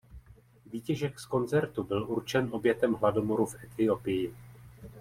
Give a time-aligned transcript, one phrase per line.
[0.71, 4.35] Výtěžek z koncertu byl určen obětem hladomoru v Etiopii.